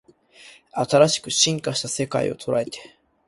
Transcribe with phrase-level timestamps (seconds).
[0.71, 2.97] 新しく進化した世界捉えて